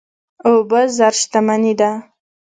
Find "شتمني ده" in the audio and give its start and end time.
1.21-1.91